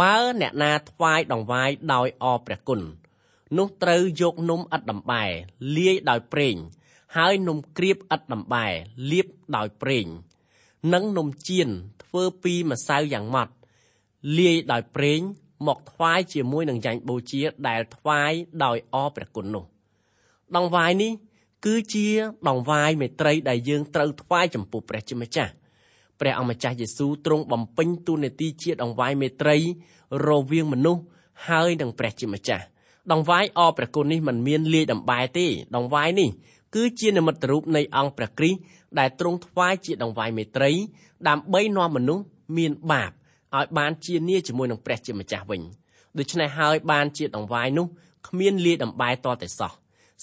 [0.00, 2.80] បើអ្នកណាថ្វាយដង្វាយដោយអរព្រះគុណ
[3.58, 5.24] នោះត្រូវយកនំឥតដំបែ
[5.76, 6.56] លាយដោយប្រេង
[7.16, 8.66] ហើយនំក្រៀបឥតដំបែ
[9.10, 10.06] លាបដោយប្រេង
[10.92, 11.68] និងនំចៀន
[12.04, 13.52] ធ្វើពីម្សៅយ៉ាងម៉ត់
[14.38, 15.20] លាយដោយប្រេង
[15.66, 18.32] មកថ្វាយជាមួយនឹងយ៉ាញ់បូជាដែលថ្វាយ
[18.64, 19.64] ដោយអរព្រះគុណនោះ
[20.56, 21.12] ដង្វាយនេះ
[21.64, 22.08] គឺជា
[22.48, 25.52] ដង្វាយមេត្រីដែលយើងត្រូវថ្វាយចំពោះព្រះជាម្ចាស់
[26.20, 29.56] ព្រះអង្គម្ចាស់យេស៊ូវទ្រង់បំពេញតួនាទីជាដង្វាយមេត្រី
[30.28, 31.02] រវាងមនុស្ស
[31.48, 32.64] ហើយនឹងព្រះជាម្ចាស់
[33.12, 36.28] ដង្វាយអព្រះគុណនេះមិនមានលាយដំបែទេដង្វាយនេះ
[36.74, 38.58] គឺជានិមិត្តរូបនៃអង្គព្រះគ្រីស្ទ
[38.98, 40.70] ដែលទ្រង់ថ្វាយជាដង្វាយមេត្រី
[41.28, 42.24] ដើម្បីនាំមនុស្ស
[42.58, 43.10] មានបាប
[43.56, 45.62] ឲ្យបានជានីជាមួយនឹងព្រះជាម្ចាស់វិញ
[46.18, 47.86] ដូច្នេះហើយបានជាដង្វាយនោះ
[48.28, 49.72] គ្មានលាយដំបែតតែសោះ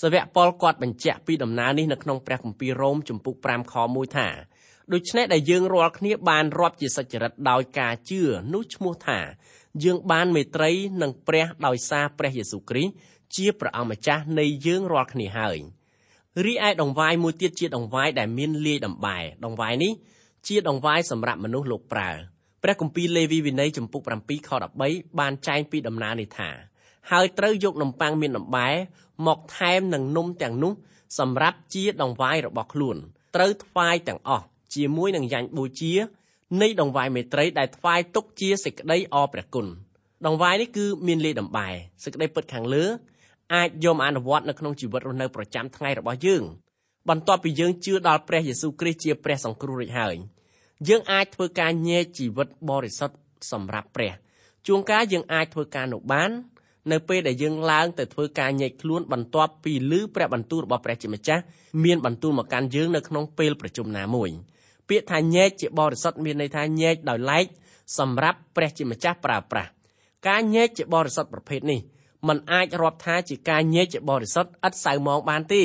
[0.02, 4.28] សាវកប៉ុលគាត់បញ្ជាក់ពីដំណើរនេះនៅក្នុងព្រះគម្ពីររ៉ូមជំពូក5ខ1ថា
[4.94, 8.22] ដូច្នេះដែលយើងរាល់គ្នាបានរាប់ជាសច្ចរិតដោយការជឿ
[8.54, 9.20] នោះឈ្មោះថា
[9.84, 12.94] យើងបានមេត្រីនឹងព្រះដោយសារព្រះយេស៊ូវគ្រីស្ទ
[13.36, 15.58] ជាព្រះអម្ចាស់នៃយើងរាល់គ្នាហើយ
[16.46, 19.94] រីឯដង្វាយមួយទៀតជាដង្វាយដែលមានលាយដំបែដង្វាយនេះ
[20.48, 22.10] ជាដង្វាយសម្រាប់មនុស្សលោកប្រើ
[22.64, 24.50] ព្រះគម្ពីរលេវីវិន័យចំពុក7ខ
[24.84, 26.50] 13បានចែងពីដំណើរនេះថា
[27.12, 28.70] ហើយត្រូវយកនំប៉័ងមានដំបែ
[29.28, 30.74] មកថែមនឹងនំទាំងនោះ
[31.20, 32.98] សម្រាប់ជាដង្វាយរបស់ខ្លួន
[33.36, 35.94] ត្រូវថ្វាយទាំងអស់ជាមួយនឹងយ៉ាញ់បូជា
[36.62, 39.68] នៃដង្វាយមេត្រីដែលថ្វាយទុកជាសេចក្តីអរព្រះគុណ
[40.26, 41.68] ដង្វាយនេះគឺមានលេខដំបែ
[42.04, 42.86] សេចក្តីពិតខាងលើ
[43.56, 46.44] អាចយកអនុវត្តនៅក្នុងជីវិតរស់នៅប្រចាំថ្ងៃរបស់យើង
[47.10, 50.16] បន្ទាប់ពីយើងជឿដល់ព្រះយេស៊ូវគ្រីស្ទជាព្រះសង្គ្រោះរួចហើយ
[50.88, 53.18] យើងអាចធ្វើការញែកជីវិតបរិសុទ្ធ
[53.52, 54.14] សម្រាប់ព្រះ
[54.68, 56.32] ជួនកាលយើងអាចធ្វើការនោះបាន
[56.92, 61.44] នៅពេលដែលយើងឡើងទៅធ្វើការញែកខ្លួនបន្ទាប់ពីឮព្រះបន្ទូលរបស់ព្រះជាម្ចាស់
[61.84, 64.30] មានបន្ទូលមកកាន់យើងនៅក្នុងពេលប្រជុំណាមួយ
[64.90, 67.46] ពាក្យថាញែកជាបរិសុទ្ធមានន័យថាញែកដោយឡែក
[67.98, 69.70] សម្រាប់ព្រះជាម្ចាស់ប្រើប្រាស់
[70.28, 71.80] ការញែកជាបរិសុទ្ធប្រភេទនេះ
[72.28, 75.64] มันអាចរាប់ថាជាការញែកជាបរិសុទ្ធឥតសៅមងបានទេ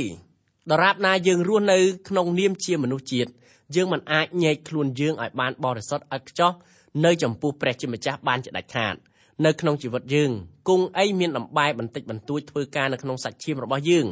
[0.70, 3.30] ដរាបណាយើងរស់នៅក្នុងនាមជាមនុស្សជាតិ
[3.74, 6.52] យើងមិនអាចញែកខ្លួនយើងឲ្យបានបរិសុទ្ធឲ្យខ្ចោះ
[7.04, 8.94] នៅចំពោះព្រះជាម្ចាស់បានជាដាច់ខាត
[9.46, 10.30] នៅក្នុងជីវិតយើង
[10.68, 14.06] គង់អីមានលំបែបន្តិចបន្តួចធ្វើការនៅក្នុងសាច់ឈាមរបស់យើង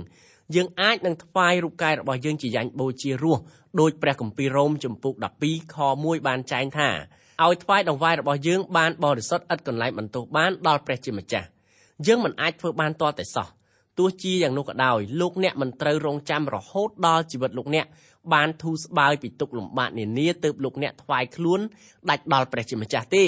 [0.55, 3.41] យើងអាចនឹងថ្វាយរូបកាយរបស់យើងជាយ៉ាញ់បូជារស់
[3.81, 6.89] ដោយព្រះគម្ពីររ៉ូមជំពូក12ខ1បានចែងថា
[7.45, 11.47] ឲ្យថ្វាយដង្វាយរបស់យើងបានបរិសុទ្ធឥតកន្លែងបន្ទោសបានដល់ព្រះជាម្ចាស់
[12.07, 13.49] យើងមិនអាចធ្វើបានតតែសោះ
[13.99, 17.87] ទោះជាយ៉ាងនោះក៏ដោយលោកអ្នកមិនត្រូវរងចាំរហូតដល់ជីវិតលោកអ្នក
[18.35, 21.61] បានធូរស្បើយពីទុក្ខលំបាកនានាទើបលោកអ្នកថ្វាយខ្លួន
[22.11, 23.25] ដាច់ដល់ព្រះជាម្ចាស់ទេ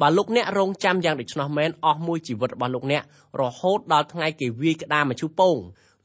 [0.00, 3.02] បើលោកអ្នករងចាំយ៉ាងដូច្នោះមែនអស់មួយជីវិតរបស់លោកអ្នក
[3.40, 5.56] រហូតដល់ថ្ងៃគេវាយក្តាមឈូពង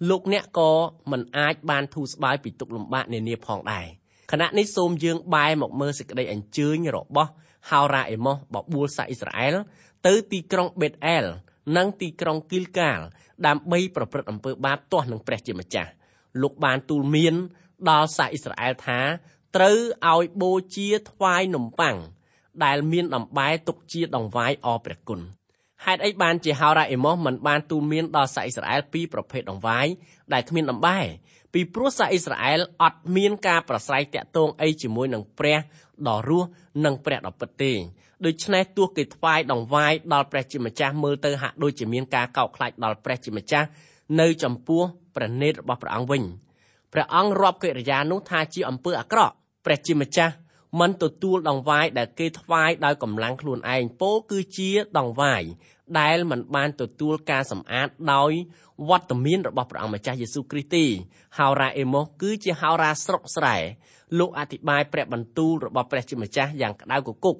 [0.09, 0.71] លោកអ្នកក៏
[1.11, 3.87] មិនអាចបានធូរស្បើយពីទុក្ខលំបាកនានាផងដែរ
[4.31, 7.29] ខណៈនេះសូមយើងបែរមកមើលសេចក្តីអញ្ជើញរបស់
[7.69, 9.55] ហោរ៉ាអេម៉ូសបបួលសាអ៊ីស្រាអែល
[10.07, 11.25] ទៅទីក្រុងបេតអែល
[11.77, 12.99] និងទីក្រុងគីលកាល
[13.47, 15.91] ដើម្បីប្រព្រឹត្តអំពើបាបទាស់នឹងព្រះជាម្ចាស់
[16.41, 17.33] លោកបានទូលមាន
[17.89, 18.99] ដល់សាសអ៊ីស្រាអែលថា
[19.55, 19.77] ត្រូវ
[20.13, 21.97] ឲ្យបូជាថ្វាយនំប៉័ង
[22.63, 25.19] ដែលមានដំបែទុកជាដង្វាយអរព្រះគុណ
[25.85, 29.87] ហេតុអីបានជាហោរ៉ាអេម៉ូសមិនបានទូលមានដល់សាសអ៊ីស្រាអែលពីប្រភេទដង្វាយ
[30.33, 30.99] ដែលគ្មានដំបែ
[31.53, 35.57] ពីព្រោះសាសអ៊ីស្រាអែលអត់មានការប្រស្រ័យតាក់ទងអីជាមួយនឹងព្រះ
[36.07, 36.47] ដ៏រស់
[36.85, 37.73] និងព្រះដ៏ពិតទេ
[38.25, 43.67] ដូច្នេះទោះគេថ្វាយដង្វាយដល់ព្រះជាម្ចាស់មើលទៅហាក់ដូចជាមានការកោតខ្លាចដល់ព្រះជាម្ចាស់
[44.19, 44.81] នៅចំពោះ
[45.15, 46.23] ព្រះនេតរបស់ព្រះអង្គវិញ
[46.93, 49.33] ព្រះអង្គរាប់កិរិយានោះថាជាអំពើអាក្រក់
[49.65, 50.33] ព្រះជាម្ចាស់
[50.79, 55.43] មិនទទួលដង្វាយដែលគេថ្វាយដោយកម្លាំងខ្លួនឯងពោលគឺជាដង្វាយ
[55.99, 58.31] ដែលមិនបានទទួលការសម្អាតដោយ
[58.89, 60.85] វត្តមានរបស់ព្រះអង្គម្ចាស់យេស៊ូវគ្រីស្ទទេ
[61.37, 63.57] ហោរ៉ាអេម៉ូសគឺជាហោរ៉ាស្រុកស្រែ
[64.19, 67.35] លោកអធិប្បាយព្រះបន្ទូលរបស់ព្រះជាម្ចាស់យ៉ាងក្តៅគគុក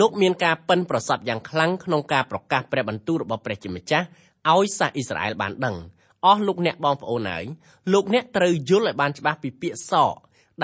[0.00, 4.06] លោកមានការប៉ិនប្រសប់យ៉ាងខ្លាំងក្នុងការប្រកាសព្រះបន្ទូលរបស់ព្រះជាម្ចាស់
[4.52, 5.76] ឲ្យសាសអ៊ីស្រាអែលបានដឹង
[6.24, 7.44] អស់លោកអ្នកបងប្អូនហើយ
[7.92, 10.14] លោកអ្នកត្រូវយល់ឲ្យបានច្បាស់ពីពាក្យសក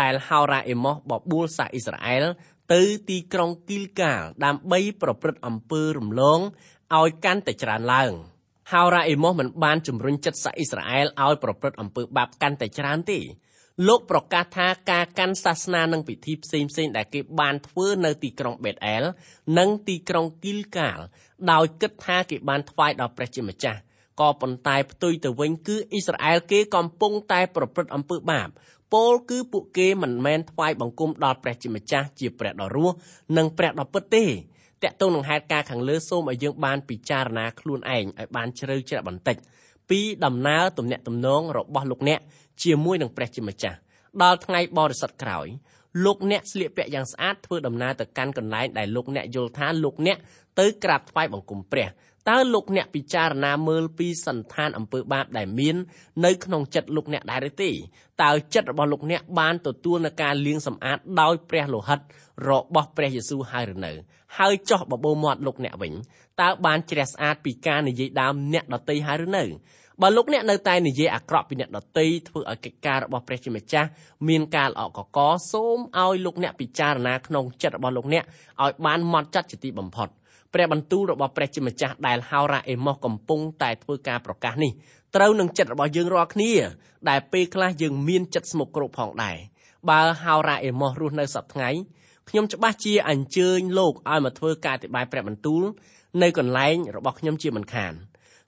[0.01, 2.25] ដែលហោរ៉ាអេម៉ូសបបួលសាសអ៊ីស្រាអែល
[2.73, 6.41] ទៅទីក្រុងគីលកាលដើម្បីប្រព្រឹត្តអំពើរំលង
[6.99, 8.13] ឲ្យកាន់តែច្រើនឡើង
[8.73, 13.21] ហោរ៉ាអេម៉ូសមិនបានជំរុញចិត្តសាសអ៊ីស្រាអែលឲ្យប្រព្រឹត្តអំពើបាបកាន់តែច្រើនទេ
[13.89, 19.05] លោកប្រកាសថាការកាន់សាសនានិងពិធីផ្សេងផ្សេងដែលគេបានធ្វើនៅទីក្រុងបេតអែល
[19.59, 21.01] និងទីក្រុងគីលកាល
[21.53, 23.81] ដោយគិតថាគេបានថ្វាយដល់ព្រះជាម្ចាស់
[24.21, 28.49] ក៏ប៉ុន្តែផ្ទុយទៅវិញគឺអ៊ីស្រាអែលគេកំពុងតែប្រព្រឹត្តអំពើបាប
[28.93, 32.95] ពោលគឺពួកគេមិនមែនថ្វាយបង្គំដល់ព្រះជាម្ចាស់ជាព្រះដ៏រស់
[33.37, 34.25] និងព្រះដ៏ពិតទេ
[34.83, 39.37] តកតងនឹងហេតុការខាងលើសូមឲ្យយើងបានពិចារណាខ្លួនឯងឲ្យបានជ្រៅជ្រះបន្តិច
[39.91, 42.21] ពីដំណើរទំនាក់ទំនងរបស់លោកអ្នក
[42.63, 43.79] ជាមួយនឹងព្រះជាម្ចាស់
[44.23, 45.47] ដល់ថ្ងៃបរិសុទ្ធក្រោយ
[46.05, 50.19] លោកអ្នកស្លៀកពាក់យ៉ាងស្អាតធ្វើដំណើរទៅកាន់កន្លែងដែលលោកអ្នកយល់ថាលោកអ្នក
[50.61, 51.89] ទៅក្រាបថ្វាយបង្គំព្រះ
[52.31, 55.77] តើលោកអ្នកពិចារណាមើលពីសន្តានអំពើបាបដែលមាន
[56.25, 57.71] នៅក្នុងចិត្តលោកអ្នកដែរទេ
[58.23, 62.01] តើចិត្តរបស់លោកអ្នកបានទទួលនឹងការលាងសម្អាតដោយព្រះលោហិត
[62.49, 63.93] របស់ព្រះយេស៊ូវហើយឬនៅ
[64.39, 65.93] ហើយចោះបបោមាត់លោកអ្នកវិញ
[66.41, 69.45] តើបានជ្រះស្អាតពីការនិយាយដើមអ្នកដតីហើយឬនៅ
[70.03, 73.89] បើលោកអ្នកនៅតែនិយាយអាក្រក់ពីអ្នកដទៃធ្វើឲ្យកិច្ចការរបស់ព្រះជាម្ចាស់
[74.29, 75.19] មានការល្អក់កក
[75.53, 78.25] សូមឲ្យលោកអ្នកពិចារណាក្នុងចិត្តរបស់លោកអ្នក
[78.63, 80.09] ឲ្យបានម៉ត់ចត់ជាទីបំផុត
[80.55, 84.73] ព្រះបន្ទូលរបស់ព្រះជាម្ចាស់ដែលហោរ៉ាអេម៉ូសកំពុងតែធ្វើការប្រកាសនេះ
[85.17, 86.53] ត្រូវនឹងចិត្តរបស់យើងរាល់គ្នា
[87.09, 89.37] ដែលពេលខ្លះយើងមានចិត្តស្មុគគ្រោកផងដែរ
[89.91, 91.81] បើហោរ៉ាអេម៉ូសរស់នៅសប្តាហ៍
[92.29, 95.63] ខ្ញុំច្បាស់ជាអញ្ជើញលោកឲ្យមកធ្វើការអធិប្បាយព្រះបន្ទូល
[96.23, 97.93] នៅកន្លែងរបស់ខ្ញុំជាមិនខាន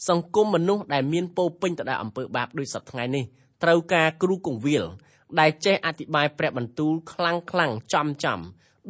[0.09, 3.25] សង្គមមនុស្សដែលមានពោពេញទៅដោយអំពើបាបដូចសប្តាហ៍នេះ
[3.63, 4.85] ត្រូវការគ្រូគង្វាល
[5.41, 8.41] ដែលចេះអធិប្បាយព្រះបន្ទូលខ្លាំងខ្លាំងចំចំ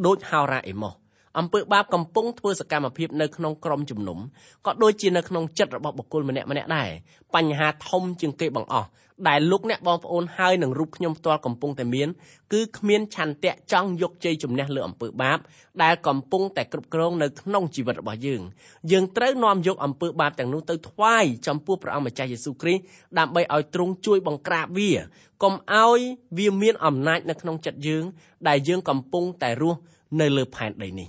[0.07, 1.04] ដូចហោរ៉ាអេម៉ូស
[1.39, 4.19] អំពើបាបកំពុងធ្វើសកម្មភាពនៅក្នុងក្រុមជំនុំ
[4.67, 6.91] ក៏ដូចជានៅក្នុងចិត្តរបស់បុគ្គលម្នាក់ម្នាក់ដែរ
[7.35, 8.89] បញ្ហាធំជាងគេបង្អស់
[9.29, 12.09] ដែលលោកអ្នកបងប្អូនហើយនឹងរូបខ្ញុំផ្ទាល់កំពុងតែមាន
[12.53, 15.39] គឺគ្មានឆន្ទៈចង់យកជ័យជំនះលើអំពើបាប
[15.83, 18.43] ដែលកំពុងតែគ្រប់គ្រងនៅក្នុងជីវិតរបស់យើង
[18.93, 22.83] យើងត្រូវនាំយកអំពើបាបទាំងនោះទៅថ្វាយចំពោះព្រះអង្គម្ចាស់យេស៊ូវគ្រីស្ទ
[23.19, 24.91] ដើម្បីឲ្យទ្រង់ជួយបង្ក្រាបវា
[25.43, 26.01] កុំឲ្យ
[26.39, 28.05] វាមានអំណាចនៅក្នុងចិត្តយើង
[28.49, 29.79] ដែលយើងកំពុងតែរស់
[30.21, 31.07] នៅលើផែនដីនេ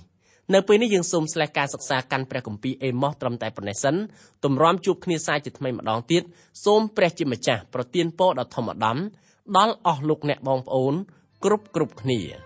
[0.54, 3.94] នៅពេលនេះយើងសូមស្លេះការសិក្សាកាន់ព្រះគម្ពីរអេម៉ូសត្រឹមតែប៉ុណ្ណេះសិន
[4.44, 6.22] ទម្រាំជួបគ្នាសាជាថ្មីម្ដងទៀត
[6.64, 8.98] សូមព្រះជាម្ចាស់ប្រទានពរដ៏ធម្មឧត្តម
[9.56, 10.94] ដល់អស់លោកអ្នកបងប្អូន
[11.44, 12.45] គ្រប់គ្រប់គ្នា